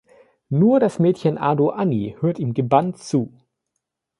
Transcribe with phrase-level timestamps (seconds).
[0.49, 3.31] Nur das Mädchen Ado Annie hört ihm gebannt zu.